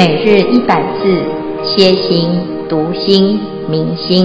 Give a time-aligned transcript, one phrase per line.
[0.00, 1.02] 每日一百字，
[1.62, 2.30] 歇心、
[2.70, 4.24] 读心、明心，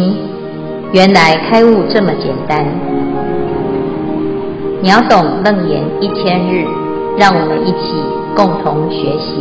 [0.94, 2.64] 原来开悟这么简单。
[4.82, 6.64] 秒懂楞严一千日，
[7.20, 7.92] 让我们一起
[8.38, 9.36] 共同学习。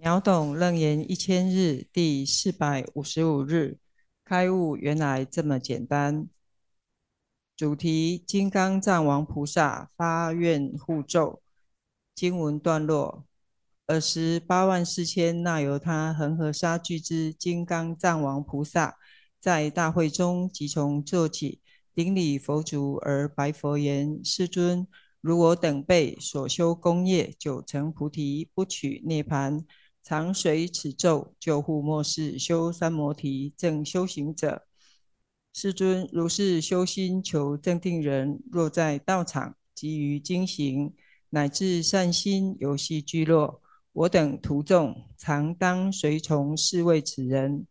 [0.00, 3.76] 秒懂楞严一千日第四百五十五日，
[4.24, 6.28] 开悟原来这么简单。
[7.54, 11.43] 主题：金刚藏王菩萨发愿护咒。
[12.14, 13.26] 经文段落：
[13.86, 18.96] 尔时八万四千那由他恒河沙俱之金刚藏王菩萨，
[19.40, 21.60] 在大会中即从坐起，
[21.92, 24.86] 顶礼佛足而白佛言：“世尊，
[25.20, 29.64] 如我等辈所修功业，久成菩提，不取涅槃，
[30.04, 34.62] 常随此咒，救护末世修三摩提正修行者。
[35.52, 40.94] 世尊，如是修心求正定人，若在道场，即于经行。”
[41.34, 43.60] 乃至善心游戏聚落，
[43.92, 47.66] 我等徒众常当随从侍卫此人。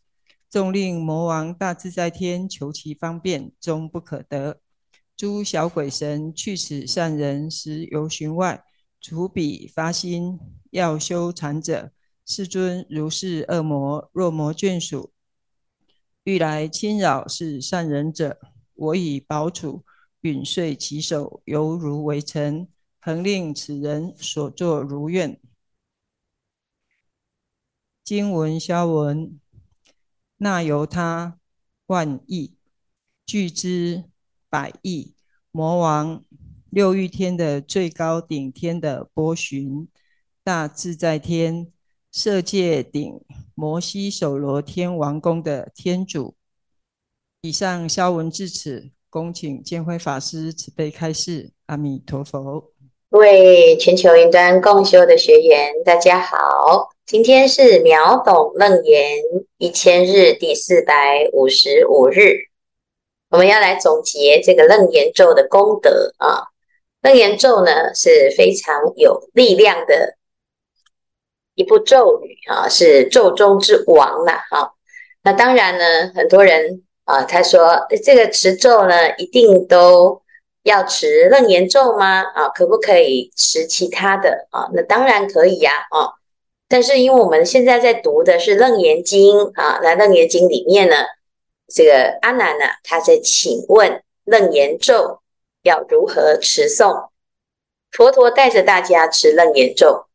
[0.50, 4.59] 纵令魔王大自在天求其方便，终不可得。
[5.16, 8.66] 诸小鬼神去此善人时游寻外，
[9.00, 10.38] 除彼发心
[10.72, 11.94] 要修禅者，
[12.25, 15.14] 世尊如是恶魔若魔眷属，
[16.25, 18.38] 欲来侵扰是善人者，
[18.73, 19.84] 我以宝杵
[20.19, 22.67] 允遂其手，犹如微尘。
[23.06, 25.38] 恒令此人所作如愿。
[28.02, 29.38] 经文消文，
[30.38, 31.38] 那由他
[31.88, 32.56] 万亿
[33.26, 34.06] 巨之
[34.48, 35.16] 百亿
[35.52, 36.24] 魔王
[36.70, 39.86] 六欲天的最高顶天的波旬
[40.42, 41.70] 大自在天
[42.09, 43.20] 色界顶
[43.54, 46.38] 摩西首罗天王宫的天主。
[47.42, 51.52] 以上消文至此，恭请建辉法师慈悲开示。
[51.66, 52.72] 阿弥陀佛。
[53.13, 56.90] 各位全球云端共修的学员，大家好！
[57.06, 59.19] 今天是秒懂楞严
[59.59, 62.47] 一千日第四百五十五日，
[63.29, 66.47] 我们要来总结这个楞严咒的功德啊。
[67.03, 70.18] 楞严咒呢是非常有力量的
[71.53, 74.40] 一部咒语啊，是咒中之王呐。
[74.50, 74.74] 哈，
[75.22, 80.22] 那当然呢，很多人啊，他说这个持咒呢，一定都。
[80.63, 82.24] 要持楞严咒吗？
[82.24, 84.69] 啊，可不可以持其他的啊？
[84.74, 86.16] 那当然可以呀，啊。
[86.69, 90.96] 但是因为我们现在在读的是楞严经啊，那楞严经里面呢，
[91.68, 95.19] 这个阿难呢，他在请问楞严咒
[95.63, 97.09] 要如何持诵？
[97.91, 100.06] 佛陀带着大家持楞严咒，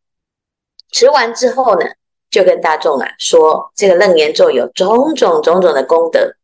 [0.91, 1.87] 持完之后呢，
[2.31, 6.35] 就跟大众啊说，这个楞严咒有种种种种的功德。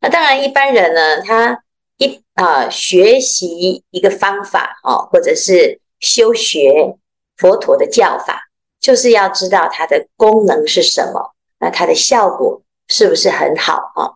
[0.00, 1.61] 那当然一般人呢，他。
[2.02, 6.96] 一啊，学习一个方法哦，或者是修学
[7.36, 8.40] 佛陀的教法，
[8.80, 14.14] 就是要知道它的功能是什么，那它的效果是不是很好哦？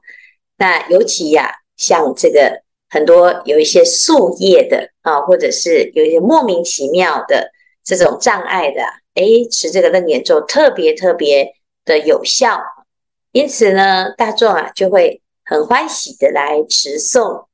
[0.57, 7.53] 那尤其呀、像这个很多有一些宿业的啊，或者是有一些莫名其妙的
[7.85, 8.83] 这种障碍的，
[9.15, 11.55] 诶，持这个楞严咒特别特别
[11.85, 12.61] 的有效，
[13.33, 17.45] 因此呢，大众啊就会很欢喜的来持诵。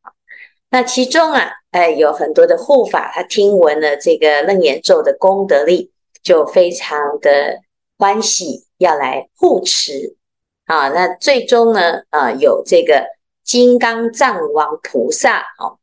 [0.75, 7.61] 那其中啊，哎，有很多的护法，他听闻了这个楞严咒的功德力，就非常的
[7.99, 10.17] 欢喜，要来护持
[10.65, 10.89] 啊。
[10.89, 13.05] 那最终呢，啊，有这个
[13.45, 15.77] 金刚藏王菩萨哦。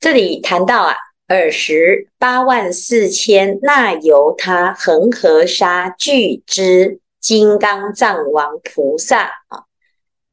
[0.00, 0.96] 这里谈到啊，
[1.28, 9.62] 尔时八万四千那由他恒河沙俱之金刚藏王菩萨啊，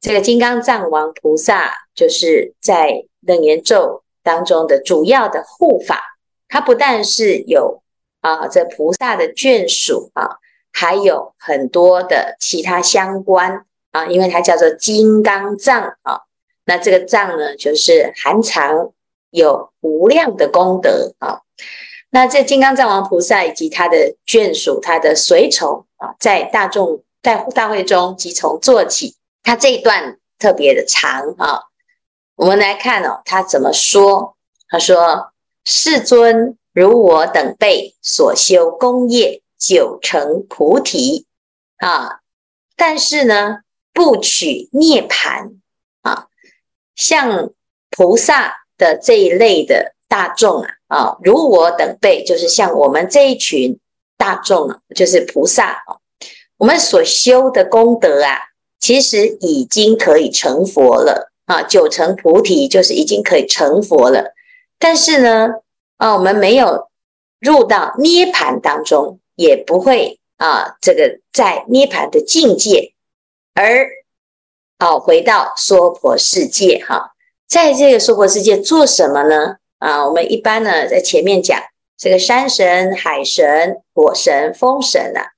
[0.00, 3.04] 这个金刚藏王菩萨就是在。
[3.20, 7.82] 楞严咒当中的主要的护法，它不但是有
[8.20, 10.38] 啊这菩萨的眷属啊，
[10.72, 16.22] 还有很多的其他相关啊，因为它叫做金刚藏啊。
[16.64, 18.92] 那这个藏呢，就是含藏
[19.30, 21.40] 有无量的功德啊。
[22.10, 31.69] 那这金刚藏王菩萨以及他的眷属、他的随从啊，在大众在大会中即从坐起，他这一段特别的长啊。
[32.40, 34.34] 我们来看哦，他怎么说？
[34.70, 35.30] 他说
[35.66, 41.26] ：“世尊，如我等辈所修功业，久成菩提
[41.76, 42.20] 啊，
[42.76, 43.58] 但是呢，
[43.92, 45.56] 不取涅槃
[46.00, 46.28] 啊。
[46.96, 47.50] 像
[47.90, 53.78] 菩萨的这一类的大众啊，啊，如我等辈，就是像我们这一群
[54.16, 56.00] 大众啊，就是菩萨啊，
[56.56, 58.38] 我们所修的功德啊，
[58.78, 64.34] 其实已经可以成佛了。”啊，九成菩提就是已经可以成佛了，
[64.78, 65.48] 但是呢，
[65.96, 66.88] 啊，我们没有
[67.40, 72.92] 入到涅槃当中，也不会啊，这个在涅槃的境界，
[73.52, 73.88] 而
[74.78, 77.14] 啊回到娑婆世界哈，
[77.48, 79.56] 在这个娑婆世界做什么呢？
[79.80, 81.60] 啊，我们一般呢在前面讲
[81.98, 85.32] 这个山神、海神、火神、风神啊，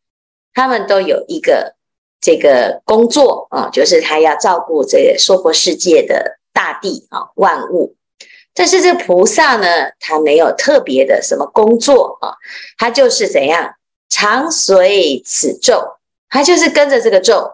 [0.53, 1.75] 他们都有一个
[2.22, 7.96] 这个工作啊，就是他要照顾这个娑婆世界的大地啊万物。
[8.54, 9.66] 但是这菩萨呢，
[9.98, 12.36] 他没有特别的什么工作啊，
[12.78, 13.74] 他就是怎样
[14.08, 15.82] 常随此咒，
[16.28, 17.50] 他就是跟着这个咒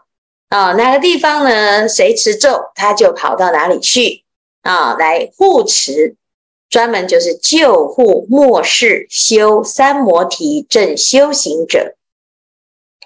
[0.50, 4.24] 啊，哪个地方呢，谁持咒，他就跑到哪里去
[4.62, 6.16] 啊，来护持，
[6.68, 11.94] 专门就是救护末世修三摩提正修行者。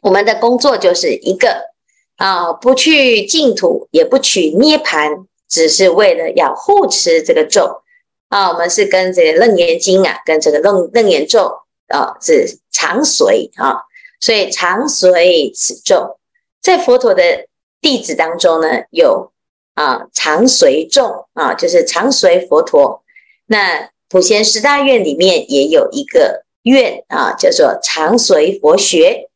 [0.02, 1.70] 我们的工作就是一个
[2.16, 7.82] 啊，不去净土，也不取涅槃，只是为了要护持这个咒。
[8.28, 11.54] 啊，我们是跟这个楞严经啊，跟这个楞楞严咒
[11.88, 13.82] 啊，是常随啊，
[14.20, 16.18] 所以常随此咒，
[16.62, 17.46] 在佛陀的
[17.82, 19.32] 弟子当中呢，有
[19.74, 23.04] 啊常随众啊，就是常随佛陀。
[23.44, 29.28] 那普贤十大愿里面也有一个愿啊，叫做常随佛学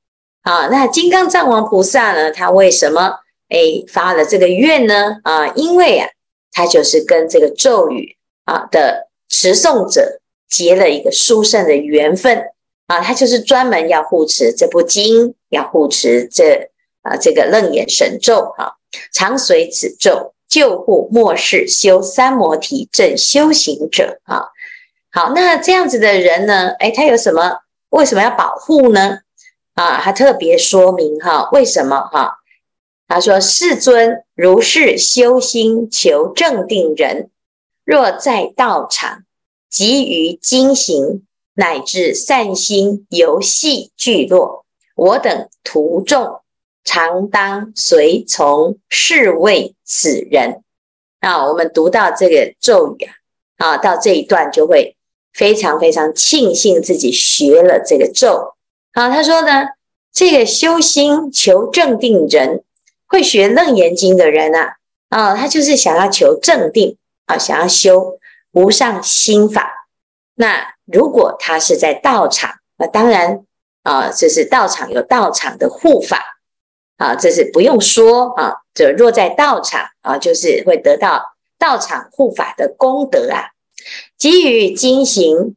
[0.47, 0.69] 啊。
[0.69, 3.19] 那金刚藏王菩萨呢，他为什么
[3.51, 5.19] 哎发了这个愿呢？
[5.25, 6.09] 啊，因为啊，
[6.53, 8.15] 他就是跟这个咒语。
[8.47, 12.45] 啊的持诵者结了一个殊胜的缘分
[12.87, 16.71] 啊，他就是专门要护持这部经，要护持这
[17.03, 18.75] 啊这个楞严神咒啊，
[19.13, 24.45] 常随此咒救护末世修三摩提正修行者啊。
[25.11, 27.59] 好，那这样子的人呢，诶，他有什么？
[27.91, 29.19] 为什么要保护呢？
[29.77, 32.39] 啊，他特别说明哈，为什么哈？
[33.07, 37.31] 他说：世尊如是修心求正定人。
[37.85, 39.23] 若在道场，
[39.69, 44.65] 急于经行，乃至散心游戏聚落，
[44.97, 46.41] 我等徒众
[46.83, 50.63] 常当随从侍卫此人。
[51.21, 53.05] 啊，我们读到这个咒语
[53.59, 54.97] 啊，啊，到这一段就会
[55.35, 58.56] 非常非常庆幸自己学了这个咒。
[58.97, 59.67] 啊，他说呢，
[60.11, 62.65] 这个修心求正定人，
[63.07, 64.77] 会学楞严经的人啊，
[65.11, 66.97] 啊，他就是想要求正定。
[67.27, 68.21] 啊，想要修
[68.53, 69.89] 无上心法，
[70.37, 73.45] 那如果他是在道场，那当然
[73.83, 76.39] 啊，这是道场有道场的护法
[76.99, 78.59] 啊，这是不用说啊。
[78.75, 83.51] 这若在道场啊，就是会得到道场护法的功德啊。
[84.17, 85.57] 急于经行，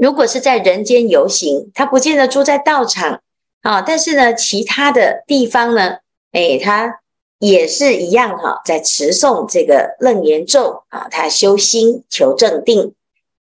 [0.00, 3.20] 如果是在人间游行，他不见得住在道场
[3.62, 5.98] 啊，但是呢，其他的地方呢，
[6.32, 7.00] 哎，他。
[7.42, 12.92] 也是一样哈，在持诵这个楞严咒啊，他修心求正定，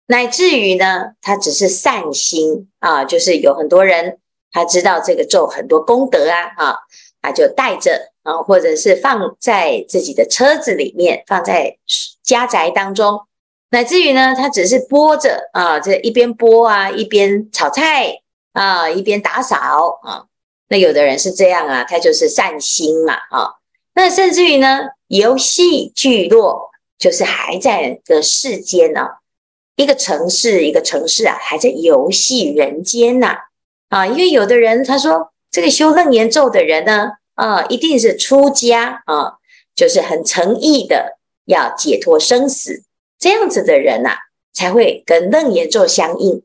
[0.06, 4.18] 乃至于呢，他只是善心啊，就是有很多人
[4.52, 6.76] 他知道这个咒很多功德啊，啊，
[7.20, 11.78] 他就带着啊，或者是放在自己的车子里面，放在
[12.22, 13.22] 家宅当中，
[13.70, 18.20] 乃至于呢，他只是播着啊，这一边播啊，一边炒菜
[18.52, 20.24] 啊，一边打扫啊，
[20.68, 23.54] 那有的人是这样啊，他就是善心嘛，啊。
[23.94, 29.08] 那甚至于呢，游戏聚落就是还在这世间呢、啊，
[29.76, 33.36] 一个城市一个城市啊，还在游戏人间呐
[33.88, 34.06] 啊，啊！
[34.06, 39.34] 因为有的人他说，这个修楞严咒的人呢，啊，一定是出家啊，
[39.74, 42.84] 就是很诚意的要解脱生死，
[43.18, 44.16] 这样子的人呐、啊，
[44.52, 46.42] 才会跟楞严咒相应。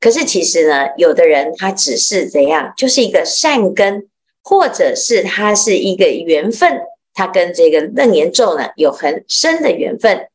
[0.00, 4.08] 可是其实呢，有的人他只是怎样，就是一个善根。
[4.48, 6.80] 或者是他是一个缘分，
[7.14, 10.28] 他跟这个楞严咒呢有很深的缘分，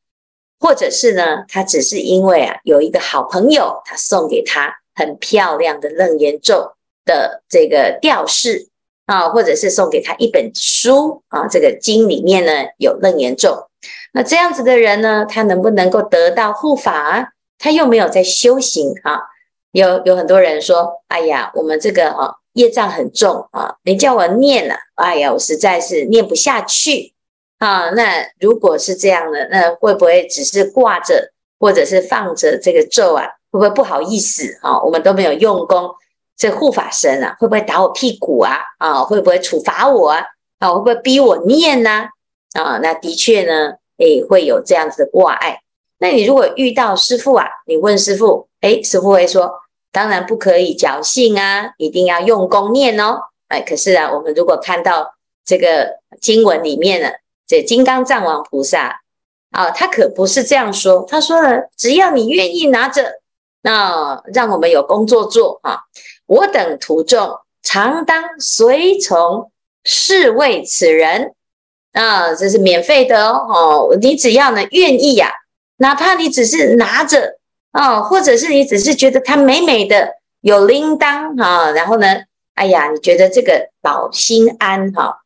[0.59, 6.73] 或者是呢，他只是因为啊有一个好朋友，他送给他很漂亮的楞严咒
[7.05, 8.67] 的这个吊饰
[9.05, 13.69] 啊，或者是送给他一本书啊，这个经里面呢有楞严咒，
[14.11, 17.33] 那这样子的人呢，他能不能够得到护法？
[17.57, 19.21] 他又没有在修行啊？
[19.71, 22.35] 有有很多人说，哎呀，我们这个啊。
[22.53, 23.75] 业障很重啊！
[23.85, 27.13] 你叫我念了，哎呀，我实在是念不下去
[27.59, 27.89] 啊。
[27.91, 33.23] 那如果是这样的，那会不会只是挂着，或者是放着这个咒啊？
[33.51, 34.83] 会不会不好意思啊？
[34.83, 35.91] 我们都没有用功，
[36.35, 38.57] 这护法神啊，会不会打我屁股啊？
[38.79, 40.21] 啊，会不会处罚我啊？
[40.59, 42.09] 啊，会不会逼我念呢？
[42.51, 45.61] 啊，那的确呢，诶，会有这样子的挂碍。
[45.99, 49.61] 那你如果遇到师父啊，你问师父，诶，师父会说。
[49.93, 53.23] 当然不可以侥幸啊，一定要用功念哦。
[53.49, 57.09] 哎，可是啊，我们如果看到这个经文里面呢，
[57.45, 59.01] 这金刚藏王菩萨
[59.49, 61.05] 啊，他可不是这样说。
[61.09, 63.19] 他说了，只要你愿意拿着
[63.63, 65.79] 那让我们有工作做啊。
[66.25, 69.51] 我等徒众常当随从
[69.83, 71.33] 侍卫此人
[71.93, 73.45] 啊，这是免费的哦。
[73.49, 75.33] 哦，你只要呢愿意呀、啊，
[75.77, 77.37] 哪怕你只是拿着
[77.71, 82.07] 啊，或者是你只是觉得它美美的，有铃铛啊，然后呢，
[82.55, 85.21] 哎呀，你觉得这个保心安哈、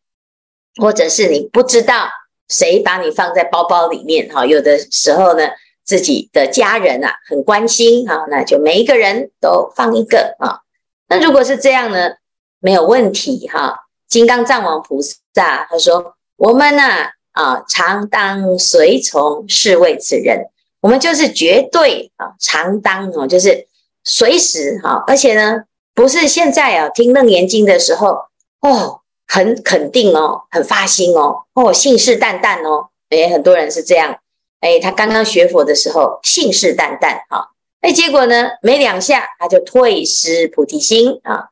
[0.82, 2.08] 或者是你不知道。
[2.48, 4.30] 谁把你放在包包里面？
[4.32, 5.50] 哈，有的时候呢，
[5.84, 10.60] 自己的家人啊很关心哈，那就每一个人都放一个啊。
[11.08, 12.12] 那如果是这样呢，
[12.60, 13.88] 没有问题哈。
[14.08, 16.84] 金刚藏王菩萨他说：“我们呢
[17.32, 20.48] 啊，常当随从侍卫此人，
[20.82, 23.68] 我们就是绝对啊，常当哦，就是
[24.04, 25.64] 随时哈，而且呢，
[25.94, 28.18] 不是现在啊，听楞严经的时候
[28.62, 34.16] 哦。”很肯定哦，很发心哦，哦，信誓旦旦哦，诶，很多人是这样，
[34.62, 37.48] 诶，他刚刚学佛的时候信誓旦旦啊，
[37.82, 41.50] 诶，结果呢，没两下他就退失菩提心啊。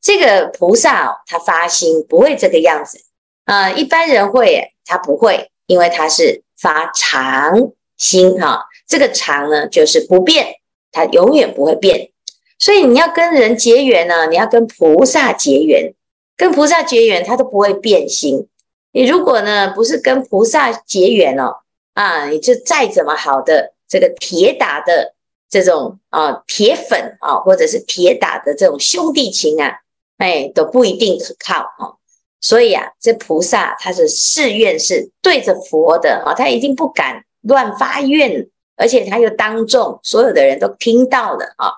[0.00, 3.00] 这个菩萨哦，他发心不会这个样子
[3.46, 8.66] 呃，一般人会，他不会，因为他是发常心哈。
[8.86, 10.56] 这个常呢，就是不变，
[10.92, 12.10] 他永远不会变。
[12.58, 15.94] 所以你要跟人结缘呢，你要跟菩萨结缘。
[16.36, 18.46] 跟菩萨结缘，他都不会变心。
[18.92, 21.56] 你如果呢，不是跟菩萨结缘哦，
[21.94, 25.14] 啊，你就再怎么好的这个铁打的
[25.48, 29.78] 这种啊铁粉啊，或者是铁打的这种兄弟情啊，
[30.18, 31.96] 哎，都不一定可靠哦。
[32.40, 41.72] 所以啊，这菩萨他是誓愿是对着佛的啊，他一定不敢乱发愿，而且他又当众，所有的人都听到了啊。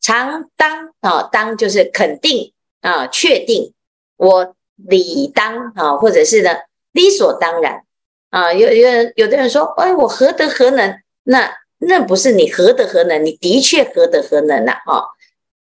[0.00, 3.72] 常当啊，当就是肯定啊，确定。
[4.16, 6.50] 我理当啊，或者是呢，
[6.92, 7.82] 理所当然
[8.30, 8.52] 啊。
[8.52, 10.98] 有有有的人说，哎，我何德何能？
[11.24, 13.24] 那那不是你何德何能？
[13.24, 14.72] 你的确何德何能呐？
[14.86, 15.02] 啊，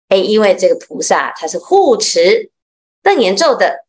[0.09, 2.49] 哎，因为这个菩萨他是护持
[3.03, 3.82] 楞严咒的，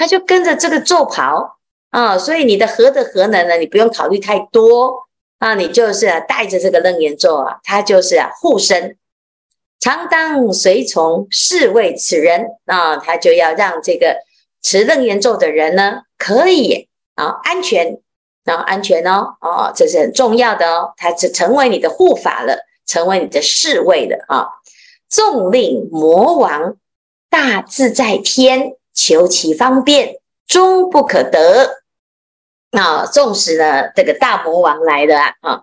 [0.00, 1.58] 他就跟着这个咒跑
[1.90, 3.58] 啊，所以你的何德何能呢？
[3.58, 4.98] 你不用考虑太多
[5.38, 8.96] 啊，你就是，带着这个楞严咒啊，他就是啊护身。
[9.78, 14.16] 常当随从侍卫此人啊，他就要让这个
[14.62, 17.98] 持楞严咒的人呢，可以啊安全，
[18.42, 24.48] 然后安全哦，哦，这是很重要的哦，他是成为你的护法了，成为你的侍卫了啊。
[25.10, 26.76] 纵令魔王
[27.28, 30.16] 大自在天，求其方便，
[30.46, 31.80] 终不可得。
[32.72, 35.62] 啊，纵使呢这个大魔王来了啊，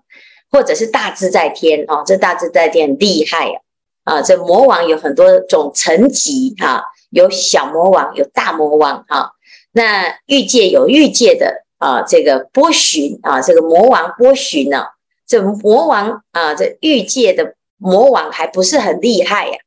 [0.49, 3.59] 或者是大自在天哦，这大自在天很厉害呀。
[4.03, 9.33] 啊，这魔王有很多种层级哈，有小魔王，有大魔王哈。
[9.71, 14.87] 那欲界有欲界的啊，这个波旬啊，这个魔王波旬呢，
[15.27, 19.57] 这魔王啊，这欲界的魔王还不是很厉害呀。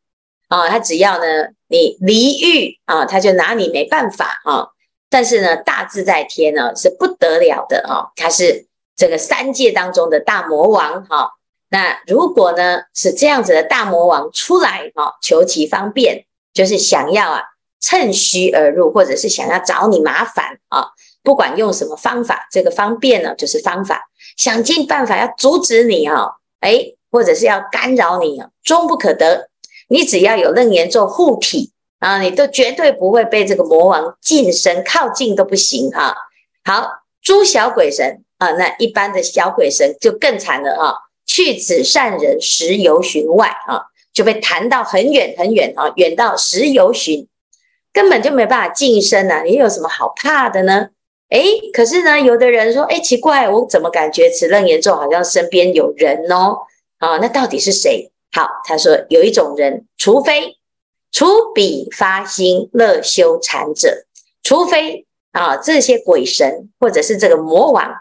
[0.48, 1.24] 啊，他只要呢
[1.70, 4.70] 你离欲啊，他就拿你没办法啊。
[5.08, 11.30] 但是呢，大自在天呢是不得了的啊，他是这个三界当中的大魔王哈。
[11.68, 17.42] 那如果呢是这样子的大魔王出来哈，求其方便，就是想要啊
[17.80, 20.88] 趁虚而入，或者是想要找你麻烦啊，
[21.22, 26.30] 不管用什么方法，这个方便呢就是方法，想尽办法要阻止你啊，
[26.62, 29.49] 诶，或者是要干扰你啊，终不可得。
[29.90, 36.14] 你只要有楞严咒护体啊，你都绝对不会被这个魔王近身靠近都不行哈。
[36.64, 36.88] 好，
[37.20, 40.94] 诸小鬼神啊，那一般的小鬼神就更惨了啊。
[41.26, 43.82] 去此善人十由旬外啊，
[44.12, 47.26] 就被弹到很远很远啊，远到十由旬，
[47.92, 49.42] 根本就没办法近身啊！
[49.42, 50.88] 你有什么好怕的呢？
[51.28, 51.42] 哎，
[51.72, 56.58] 可是呢，有的人说，哎，奇怪，我怎么感觉此楞严咒好像身边有人哦？
[56.98, 58.10] 啊，那到底是谁？
[58.32, 60.56] 好，他说有一种人，除非
[61.10, 64.06] 除彼发心乐修禅者，
[64.42, 67.92] 除非啊这些鬼神或者是这个魔王，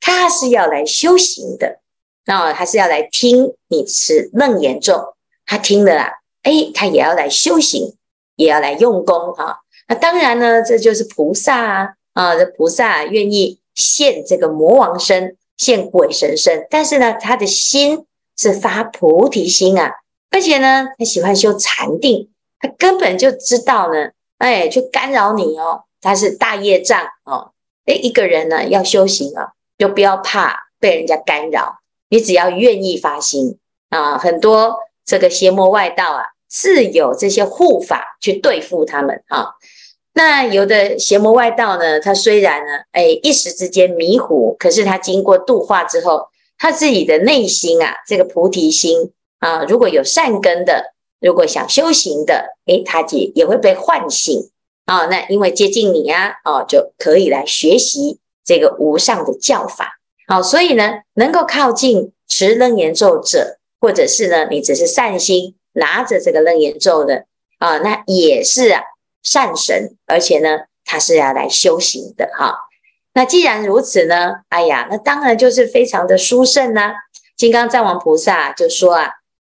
[0.00, 1.80] 他是要来修行的。
[2.26, 5.14] 那他是要来听你持楞严咒，
[5.46, 6.10] 他听了啊，
[6.42, 7.96] 哎，他也要来修行，
[8.36, 9.56] 也要来用功啊。
[9.88, 18.04] 那当然呢，这就是菩萨啊，啊，这菩萨愿意现这个魔王身，现鬼神身，但是呢，他的心
[18.38, 19.92] 是发菩提心啊，
[20.30, 22.30] 而且呢，他喜欢修禅定，
[22.60, 27.50] 他根本就知道呢，哎，去干扰你哦，他是大业障哦，
[27.86, 31.80] 哎，一个人呢要修行啊，就不要怕被人家干扰。
[32.10, 33.58] 你只要愿意发心
[33.90, 39.48] 啊，很多这个邪魔外道啊，是有这些护法去对付他们啊。
[40.14, 46.28] 那有的邪魔外道呢，他虽然呢，哎，一时之间迷糊，可是他经过度化之后，
[46.58, 54.50] 他自己的内心啊，这个菩提心啊，如果有善根的，如果想修行的，诶，他也也会被唤醒
[54.84, 55.06] 啊。
[55.06, 60.00] 那因为接近你呀，哦，就可以来学习这个无上的教法。
[60.26, 67.26] 好，所以呢，能够靠近持楞严咒者，或者是呢，你只是善心拿着这个楞严咒的
[67.58, 68.82] 啊，那也是啊
[69.22, 72.67] 善神，而且呢，他是要来修行的哈。
[73.18, 76.92] 那既然如此呢，哎呀，那当然就是非常的殊胜呢。
[77.36, 79.10] 金刚藏王菩萨就说啊。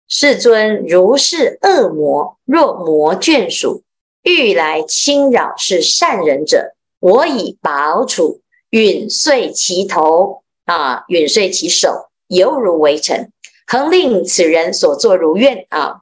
[0.09, 3.83] 世尊，如是恶魔，若魔眷属
[4.21, 13.31] 欲来侵扰是善人者，我以宝杵陨碎其头啊，陨碎其手，犹如微尘，
[13.65, 16.01] 恒令此人所作如愿啊。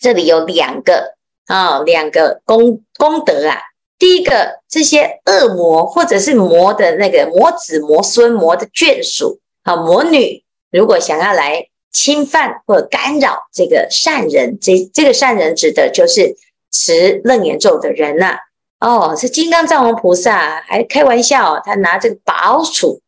[0.00, 1.16] 这里有两个
[1.46, 3.58] 啊，两个功功德啊。
[3.98, 11.68] 第一个，这些恶魔或者是魔的那个魔子、魔孙、魔的眷属啊，魔女，如果想要来。
[11.92, 16.36] 侵犯或干扰这个善人，这这个善人指的就是
[16.70, 18.36] 持楞严咒的人呐、
[18.80, 23.00] 哦，是金刚藏王菩萨还开玩笑，他拿这个宝杵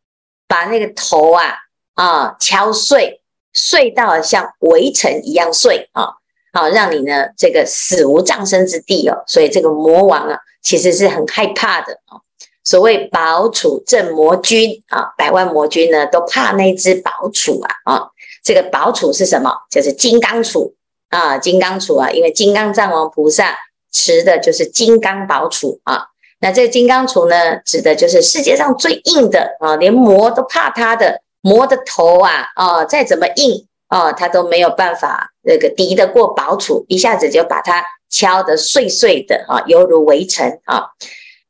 [0.47, 1.53] 把那个头啊
[1.93, 3.21] 啊敲碎，
[3.53, 6.09] 碎到像微尘一样碎啊，
[6.51, 9.23] 好、让你呢这个死无葬身之地哦。
[9.27, 10.39] 所以这个魔王啊，
[10.69, 12.21] 其实是很害怕的啊。
[12.63, 18.09] 所谓宝杵镇魔军啊，百万魔军呢都怕那只宝杵啊啊。
[18.43, 19.51] 这个宝杵是什么？
[19.71, 20.73] 就是金刚杵
[21.09, 23.57] 啊，金刚杵啊，因为金刚藏王菩萨
[23.91, 26.05] 持的就是金刚宝杵啊。
[26.39, 40.87] 那这个金刚杵呢，指的就是世界上最硬的啊，连魔都怕它的魔的头啊啊，再怎么硬啊，它都没有办法那个敌得过宝杵，一下子就把它敲得碎碎的啊，犹如围城啊。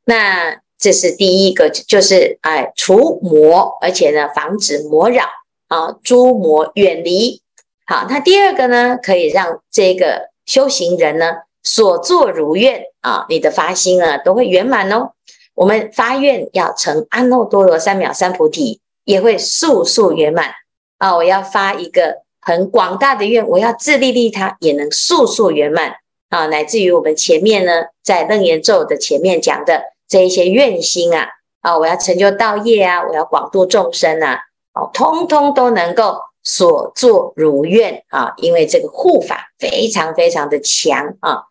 [0.04, 5.24] 那这是第一个，就是哎除魔，而且呢防止魔扰。
[5.68, 7.42] 啊，诸魔远离。
[7.86, 11.30] 好，那第二个呢，可以让这个修行人呢
[11.62, 15.12] 所作如愿啊，你的发心啊都会圆满哦。
[15.54, 20.50] 我们发愿要成阿耨多罗三藐三菩提，也会速速圆满
[20.98, 21.14] 啊。
[21.14, 25.94] 我要发一个很广大的愿，我要自利利他，也能速速圆满
[26.30, 26.46] 啊。
[26.46, 31.28] 乃至于我们前面呢，在楞严咒的前面讲的这一些愿心啊，
[31.60, 34.40] 啊，我要成就道业啊，我要广度众生啊。
[34.72, 38.32] 哦，通通都能够所作如愿啊！
[38.36, 41.42] 因为这个护法非常非常的强啊。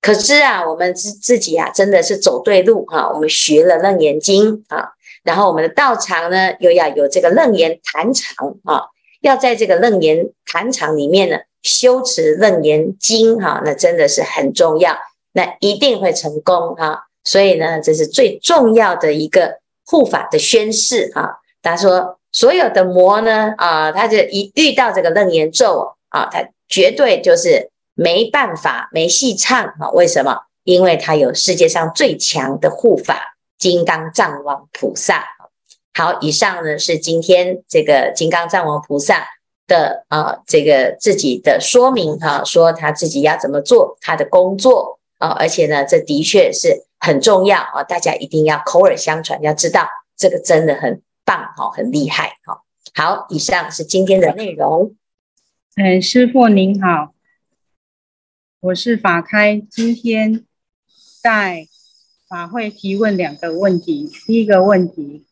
[0.00, 3.10] 可知啊，我们自自己啊，真的是走对路哈、啊。
[3.14, 4.90] 我们学了楞严经啊，
[5.22, 8.82] 然后我们的道场呢，又要有这个楞严坛场啊，
[9.20, 14.96] 要在这个楞严坛场里面呢，修持楞严经哈、那真的是很重要，
[15.32, 21.38] 那一定会成功哈、所以呢，这是最重要的一个护法的宣誓啊。
[21.60, 22.20] 他说。
[22.36, 29.88] 所有的魔呢，啊，他就一遇到这个楞严咒啊，他绝对就是没办法，没戏唱啊。
[29.92, 30.40] 为什么？
[30.64, 35.24] 因为他有世界上最强的护法金刚藏王菩萨。
[35.96, 39.28] 好，以上呢是今天这个金刚藏王菩萨
[39.66, 51.02] 的啊，这个自己的说明哈、说他自己要怎么做他的工作啊，而且呢，这的确是很重要啊，大家一定要口耳相传，要知道这个真的很。
[51.26, 54.94] 棒，好，很厉害，好，好，以上是今天的内容。
[55.74, 57.14] 嗯，师傅您好，
[58.60, 60.44] 我是法开，今天
[61.22, 61.66] 在
[62.28, 64.10] 法会提问两个问题。
[64.26, 65.24] 第一个问题，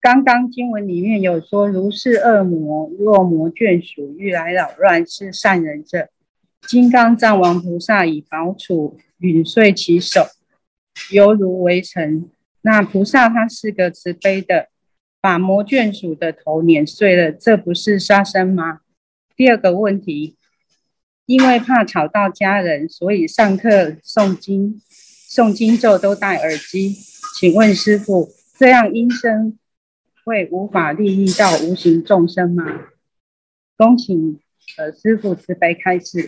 [0.00, 6.08] 刚刚经文里面有说，如是恶魔，若魔眷属欲来扰乱是善人者，
[6.66, 10.26] 金刚藏王菩萨以宝杵陨碎其手，
[11.12, 12.30] 犹如微尘。
[12.62, 14.68] 那菩萨他是个慈悲的，
[15.20, 18.80] 把魔眷属的头碾碎了，这不是杀生吗？
[19.36, 20.36] 第二个问题，
[21.26, 24.80] 因为怕吵到家人，所以上课诵经、
[25.30, 26.96] 诵经咒都戴耳机。
[27.38, 29.58] 请问师父，这样音声
[30.24, 32.64] 会无法利益到无形众生吗？
[33.76, 34.38] 恭请
[34.76, 36.26] 呃师父慈悲开示。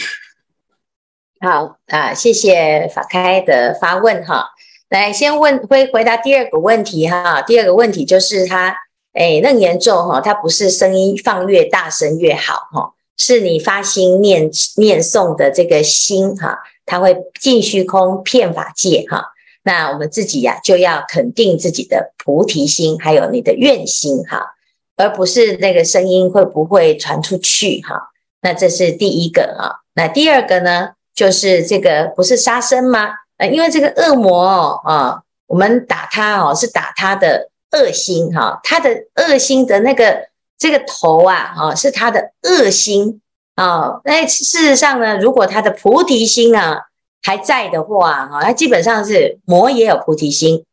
[1.40, 4.50] 好啊，谢谢法开的发问哈。
[4.88, 7.42] 来，先问会回答第二个问题哈。
[7.42, 8.76] 第二个问题就是他，
[9.12, 19.31] 哎，楞严咒哈，它不是声音放越大声越好哈，是你发心念念诵的这个心哈，它会尽虚空遍法界哈。
[19.64, 24.54] 那我们自己呀，就要肯定自己的菩提心，还有你的愿心哈，
[24.96, 28.10] 而不是那个声音会不会传出去哈。
[28.40, 29.82] 那这是第一个啊。
[29.94, 33.10] 那第二个呢，就是这个不是杀生吗？
[33.52, 43.20] 因为这个恶魔哦啊，我们打他哦，是打他的恶心哈，他的恶心的那个这个头啊啊，是他的恶心
[43.54, 44.00] 啊。
[44.04, 46.82] 那事实上呢，如果他的菩提心啊
[47.22, 50.64] 还在的话，哈，他基本上是魔也有菩提心。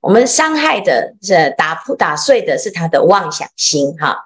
[0.00, 4.16] 我们伤害的是打破打碎的是他的妄想心哈。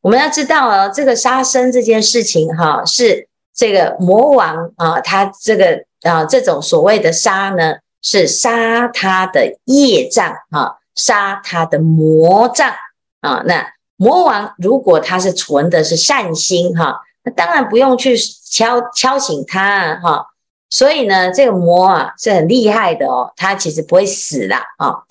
[0.00, 12.72] 我们要知道啊，这个杀生这件事情哈，是这个魔王啊，他这个啊这种所谓的杀呢，是杀他的业障哈，杀他的魔障
[13.20, 13.42] 啊。
[13.44, 20.26] 那魔王如果他是存的是善心哈，那当然不用去敲敲醒他哈。
[20.70, 25.02] 所以呢，这个魔啊是很厉害的哦，他其实不会死的啊。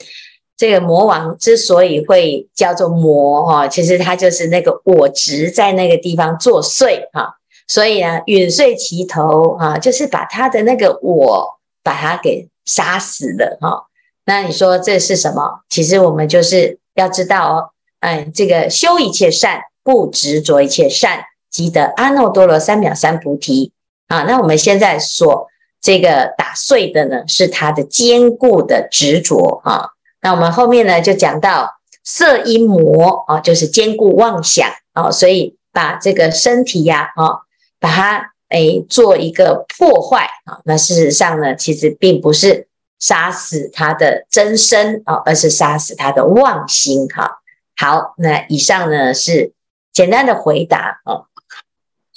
[0.58, 7.36] 这个魔王之所以会叫做魔哈，其实他就是那个我执在那个地方作祟哈。
[7.68, 13.86] 所以呢，吮碎其头啊，就是把他的那个我把他给杀死了哈。
[14.26, 15.62] 那你说这是什么？
[15.70, 17.70] 其实我们就是要知道哦，
[18.00, 23.72] 哎，这个修一切善，不执着一切善，即得阿耨多罗三藐三菩提。
[24.10, 25.48] 啊，那我们现在所
[25.80, 29.92] 这个打碎的呢，是他的坚固的执着啊。
[30.22, 37.40] 那我们后面呢就讲到色音魔啊，就是坚固妄想啊，所以把这个身体呀啊，
[37.80, 40.60] 把它诶做一个破坏啊。
[40.66, 42.68] 那事实上呢，其实并不是
[43.00, 47.40] 杀死他的真身啊，而是杀死他的妄心哈。
[47.78, 49.54] 好，那以上呢是
[49.94, 51.29] 简单的回答啊。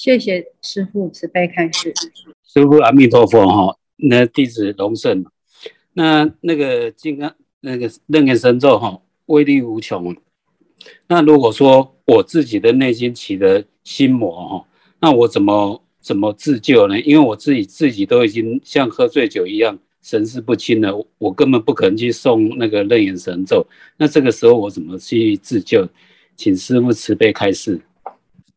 [0.03, 1.95] 谢谢师父慈悲开示。
[2.45, 5.25] 师父阿弥陀佛哈，那弟子龙胜。
[5.93, 10.13] 那那个金刚那个楞严神咒哈，威力无穷。
[11.07, 14.67] 那如果说我自己的内心起了心魔哈，
[14.99, 16.99] 那我怎么怎么自救呢？
[16.99, 23.65] 因为我自己自己都已经像喝醉酒一样神志不清了，我根本不可能去诵那个楞严神咒。
[23.97, 25.89] 那这个时候我怎么去自救？
[26.35, 27.81] 请师父慈悲开示。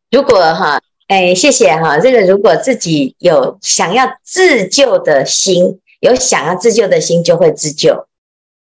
[0.09, 0.81] 如果哈。
[1.07, 1.99] 哎，谢谢哈。
[1.99, 8.07] 这个如果自己有想要自救的心，有想要自救的心，就会自救；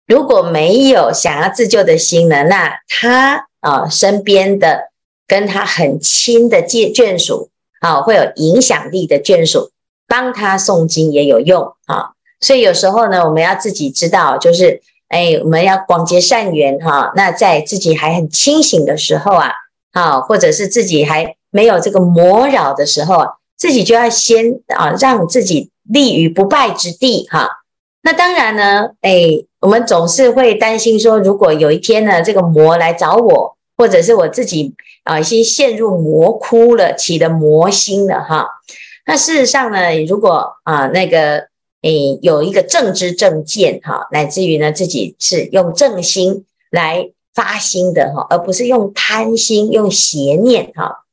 [0.05, 4.89] 如果没有想要自救的心呢，那他啊身边的
[5.25, 9.71] 跟他很亲的眷眷属啊，会有影响力的眷属
[10.05, 12.09] 帮他诵经也有用啊。
[12.41, 17.13] 所以有时候呢，我们要自己知道，就是哎，我们要广结善缘哈。
[17.15, 19.53] 那在自己还很清醒的时候啊，
[19.93, 21.36] 啊，或者是自己还。
[21.57, 23.25] 没有这个魔扰的时候，
[23.57, 27.49] 自己就要先啊，让自己立于不败之地哈。
[28.03, 38.47] 那当然呢，哎，我们总是会担心说，如果有一天呢，这个魔来找我，或者是我自己啊，已经陷入魔窟了，起了魔心了哈。
[39.07, 41.47] 那事实上呢，如果啊，那个
[41.81, 41.89] 哎，
[42.21, 51.05] 有一个正知正见哈，乃至于呢，自己是用正心来发心的哈，而不是用贪心、用邪念哈。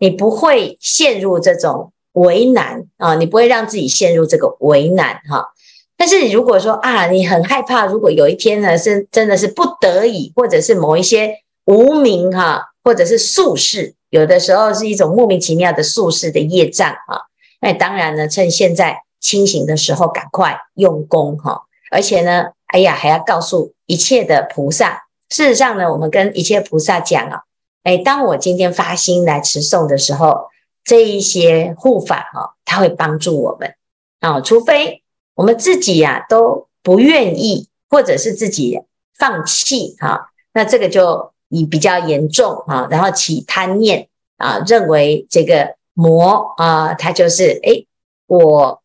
[0.00, 5.52] 你不会陷入这种为难啊，你不会让自己陷入这个为难哈。
[5.96, 11.34] 但是如果说啊，你很害怕，如果有一天呢是真的是不得已，或者是某一些
[11.66, 17.28] 无明哈，或者是宿世，有的时候是一种莫名其妙的宿世的业障啊。
[17.60, 21.64] 那当然呢，趁现在清醒的时候，赶快用功哈。
[21.90, 27.42] 而且呢，哎呀，还要告诉一切的菩萨，事实上呢，我们跟一切菩萨讲啊。
[27.82, 30.50] 哎，当我今天发心来持诵的时候，
[30.84, 33.74] 这一些护法哈，他会帮助我们
[34.20, 34.40] 啊。
[34.42, 35.02] 除非
[35.34, 38.78] 我们自己呀都不愿意，或者是自己
[39.16, 42.86] 放弃哈，那这个就你比较严重啊。
[42.90, 47.86] 然后起贪念啊，认为这个魔啊，他就是哎，
[48.26, 48.82] 我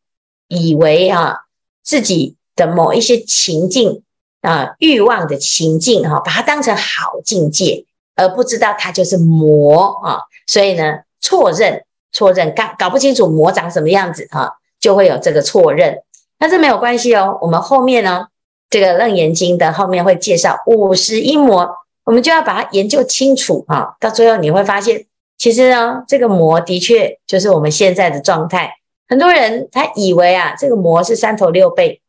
[0.47, 1.45] 以为啊
[1.83, 4.03] 自己的某一些情境
[4.39, 7.85] 啊，欲望的情境哈，把它当成好境界。
[8.15, 16.01] 而不知道它就是魔啊，所以呢，错认错认，搞搞不清楚魔长什么样子啊，就会有这个错认。
[16.37, 18.27] 但是没有关系哦，我们后面呢，
[18.69, 21.69] 这个《楞严经》的后面会介绍五十一魔，
[22.05, 23.95] 我们就要把它研究清楚啊。
[23.99, 25.05] 到最后你会发现，
[25.37, 28.75] 其实呢，这个魔的确就是我们现在的状态。
[29.07, 32.01] 很多人他以为啊，这个魔是三头六臂，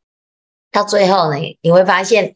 [0.71, 2.35] 到最后呢，你会发现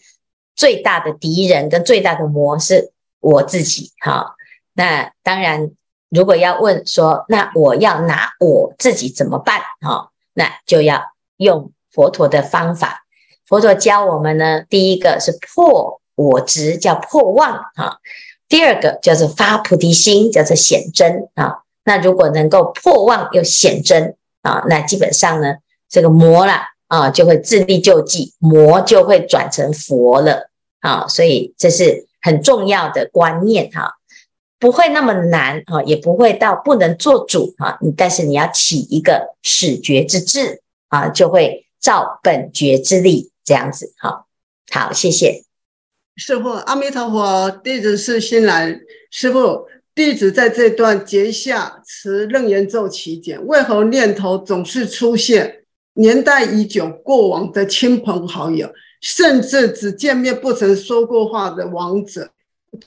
[0.57, 2.93] 最大的敌人跟最大的魔是。
[3.21, 4.35] 我自己哈，
[4.73, 5.71] 那当然，
[6.09, 10.11] 如果要问说，那我要拿我自己怎么办哈？
[10.33, 11.03] 那就要
[11.37, 13.05] 用佛陀的方法。
[13.47, 17.99] 佛陀教我们呢，第一个是破我执，叫破妄哈；
[18.49, 21.59] 第二个叫做发菩提心，叫做显真啊。
[21.85, 25.57] 那如果能够破妄又显真啊，那基本上呢，
[25.91, 30.49] 这个魔啦啊就会自力救济，魔就会转成佛了
[30.81, 31.07] 啊。
[31.07, 32.09] 所以这是。
[32.21, 33.99] 很重要的观念哈，
[34.59, 37.79] 不会那么难啊，也不会到不能做主啊。
[37.97, 43.95] 但是你要起一个始觉之志啊，就会照本觉之力这样子。
[43.97, 44.27] 哈，
[44.71, 45.45] 好，谢谢
[46.17, 46.51] 师傅。
[46.51, 48.79] 阿弥陀佛，弟子是新来。
[49.11, 62.31] 师傅，弟子在这段结下持楞严咒期间，为何念头总是出现年代已久过往的亲朋好友，甚至只见面不曾说过话的王者，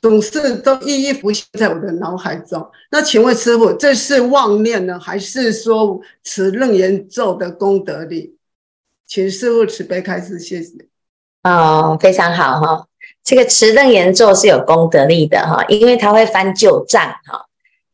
[0.02, 2.69] 总是都一一浮现在我的脑海中？
[2.91, 8.38] 那请问师傅，这是妄念呢，还是说持楞严咒的功德力？
[9.06, 10.71] 请师傅慈悲开示，谢谢。
[11.43, 12.88] 哦，非常好哈。
[13.23, 17.45] 这个持楞严咒是有功德力的哈，因为它会翻旧账哈，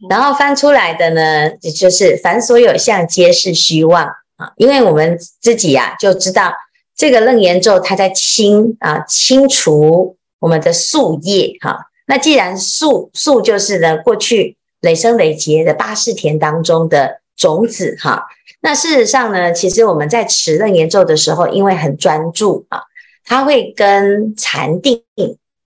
[0.10, 4.06] 然后翻出来的呢，也就是凡所有相皆是虚妄
[4.38, 4.52] 啊。
[4.58, 6.54] 因为我们自己呀、啊、就知道，
[7.00, 11.86] 这个楞严咒它在清啊清除我们的宿业哈。
[12.06, 18.26] 那既然宿宿就是呢过去累生累劫的八识田当中的种子哈，
[18.60, 22.82] 那事实上呢，其实我们在持楞严咒的时候，因为很专注啊。
[23.24, 25.04] 它会跟禅定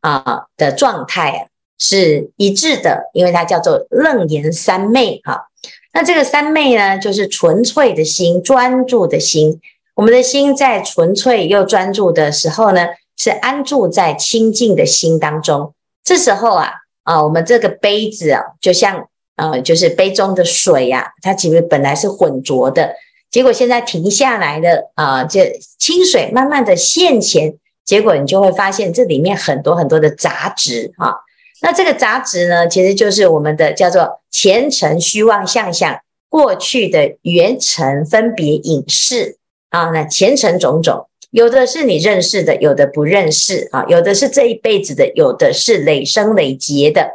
[0.02, 5.48] 啊的状态是一致的，因为它叫做楞严三昧哈。
[5.93, 9.60] 那这个三昧呢，就是纯粹的心、专注的心。
[9.96, 15.74] 我们的心在纯粹又专注的时候呢，是安住在清净的心当中。
[16.04, 16.72] 这时候啊
[17.04, 22.96] 啊，我们这个杯子啊，就像呃，就是杯中的水呀、啊，它其实本来是浑浊的。
[23.30, 31.16] 结果现在停下来的啊，这清水慢慢的现前，结果你就会发现这里面很多很多的杂质啊。
[31.62, 39.38] 那这个杂质呢，其实就是我们的叫做前尘虚妄相想，过去的缘尘分别影视
[39.74, 39.90] 啊。
[39.90, 47.10] 那前尘种种，有的是你认识的，有的不认识啊，有的是这一辈子的，有的是累生累劫的。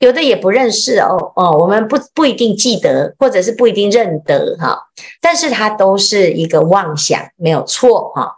[0.00, 4.88] 有的也不认识哦哦，我们不不一定记得，或者是不一定认得哈，
[5.20, 8.34] 但是它都是一个妄想，没有错哈。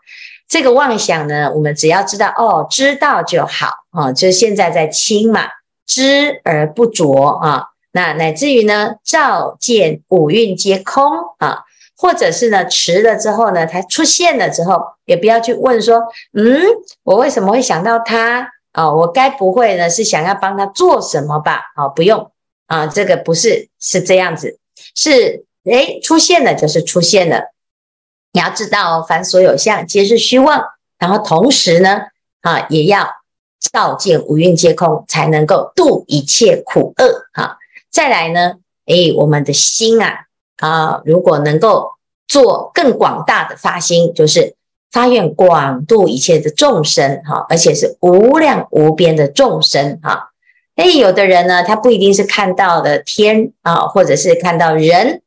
[0.49, 4.11] 这个妄想呢，我们只要知道哦，知道就好啊。
[4.13, 5.43] 就现在在清嘛，
[5.87, 7.67] 知而不着啊。
[7.93, 11.05] 那乃至于呢，照见五蕴皆空
[11.39, 11.61] 啊，
[12.03, 16.61] 或者是呢，迟了之后呢，它出现了之后，也不要去问说，嗯，
[17.05, 18.51] 我为什么会想到他？
[18.73, 21.61] 啊、我该不会呢是想要帮他做什么吧？
[21.77, 22.33] 啊、不用
[22.67, 24.59] 啊，这个不是是这样子，
[24.97, 27.53] 是诶出现了就是出现了。
[28.33, 30.61] 你要知道，凡所有相皆是虚妄，
[30.99, 32.01] 然后同时呢
[32.41, 33.07] 啊，也要
[33.61, 37.27] 照见五蕴皆空，才能够度一切苦厄。
[37.33, 37.57] 哈、啊，
[37.91, 38.55] 再来呢，
[38.87, 40.25] 诶，我们的心啊
[40.63, 41.91] 啊，如果能够
[42.27, 44.55] 做更广大的发心，就是。
[44.93, 50.33] 发愿广度一切的众生，哈，而且是无量无边的众生，哈。
[50.77, 55.23] 哎，有的人呢，他不一定是看到的天啊，或者是看到人，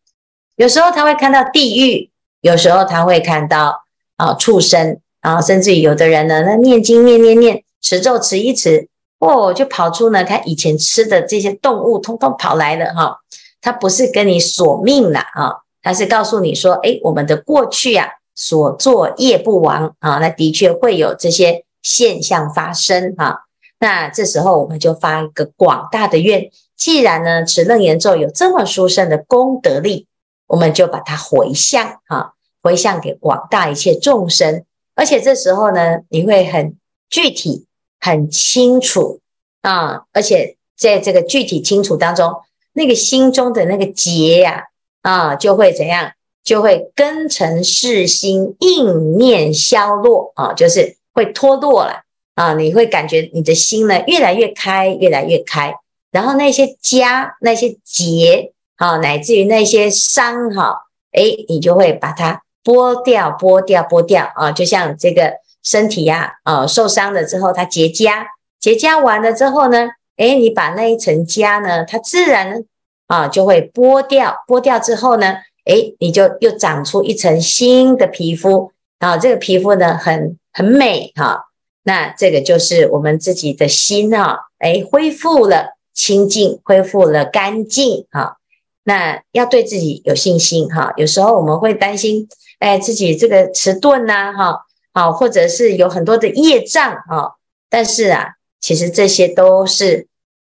[0.55, 3.81] 有时候他会看到地狱，有时候他会看到
[4.17, 13.17] 啊畜生啊，甚至于有的人呢，那念经念念念，持咒持一持，哦，就跑出呢他以前吃的这些动物，通通跑来了，哈。
[13.65, 18.11] 他不是跟你索命了啊，他是告诉你说，哎，我们的过去呀。
[18.37, 23.39] 所作业不亡啊，那的确会有这些现象发生啊。
[23.79, 30.07] 那这时候我们就发一个广大的愿，既然呢持楞严咒有这么殊胜的功德力，
[30.47, 34.65] 我们就把它回向啊，回向给广大一切众生。
[34.95, 36.75] 而且这时候呢，你会很
[37.09, 37.65] 具体、
[38.01, 39.21] 很清楚
[39.61, 42.35] 啊，而且在这个具体清楚当中，
[42.75, 44.65] 那个心中的那个结呀
[45.01, 46.11] 啊，就会怎样？
[46.43, 52.03] 就会根尘世心应念消落啊，就是会脱落了
[52.35, 55.73] 啊，你会感觉你的心呢越来越开，越来越开，
[56.11, 60.83] 然后那些痂、那些结啊，乃至于那些伤哈，
[61.13, 65.33] 诶，你就会把它剥掉、剥掉、剥掉啊，就像这个
[65.63, 68.25] 身体呀啊受伤了之后，它结痂，
[68.59, 72.63] 结痂完了之后呢，诶，你把那一层痂呢，它自然
[73.07, 75.35] 啊就会剥掉，剥掉之后呢。
[75.65, 79.17] 诶，你就又长出一层新的皮肤啊！
[79.17, 81.45] 这个皮肤呢，很很美哈。
[81.81, 88.37] 那这个就是我们自己的心哈，诶，恢复了清净，恢复了干净哈。
[88.83, 90.93] 那要对自己有信心哈。
[90.97, 94.59] 有时候我们会担心，哎，自己这个迟钝呐哈，
[94.93, 97.31] 好，或者是有很多的业障啊。
[97.71, 98.34] 但是啊，
[98.65, 100.07] 其实这些都是。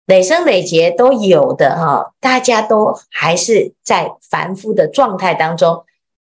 [0.08, 5.86] 累生累劫都有的哈，大家都还是在凡夫的状态当中，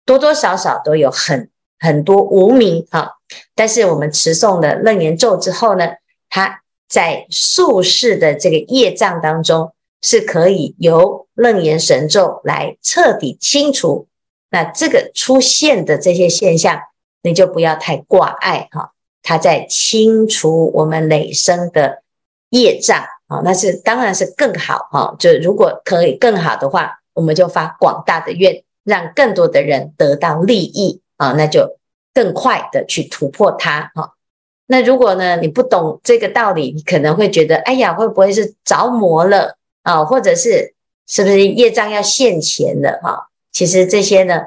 [0.05, 3.15] 多多少少都有很很多无明哈。
[3.55, 5.93] 但是我们持诵的楞严咒之后呢，
[6.29, 14.07] 它在宿世的这个业障当中，是可以由楞严神咒来彻底清除。
[14.51, 16.81] 那这个出现的这些现象，
[17.23, 18.91] 你就不要太挂碍哈。
[19.23, 22.03] 它在清除我们累生的
[22.49, 25.15] 业障啊，那是当然是更好哈。
[25.19, 31.77] 就如果可以更好的话，我们就发广大的愿，让更多的人得到利益啊，那就
[32.13, 34.13] 更快的去突破它哈。
[34.67, 40.03] 那如果呢，你不懂这个道理，你可能会觉得，哎呀，会不会是着魔了啊？
[40.05, 40.73] 或者是
[41.07, 43.27] 是不是业障要现前了哈？
[43.51, 44.43] 其实这些呢，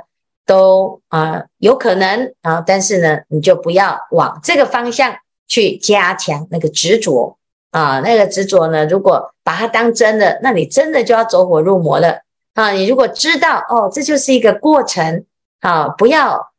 [0.47, 7.39] 都啊有可能啊，但是呢，你就不要往这个方向去加强那个执着
[7.71, 8.01] 啊。
[8.01, 12.21] 那个执着呢，如果把它当真的，那你真的就要走火入魔了
[12.55, 12.71] 啊。
[12.73, 15.25] 你如果知道哦，这就是一个过程
[15.61, 16.51] 啊，不要。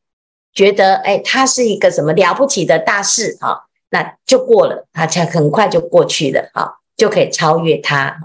[0.56, 3.60] 觉得哎，它是一个什么了不起的大事啊？
[3.90, 8.18] 那就过了，它才很快就过去了啊，就可以超越它。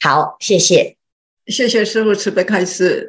[0.00, 0.96] 好，谢谢，
[1.48, 3.04] 谢谢师父慈悲开示。